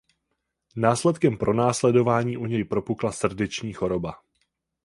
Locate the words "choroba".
3.73-4.13